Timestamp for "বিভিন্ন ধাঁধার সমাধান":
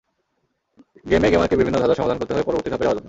1.55-2.17